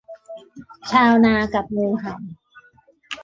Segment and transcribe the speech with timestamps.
[0.91, 2.13] ชาวนากับงูเห่า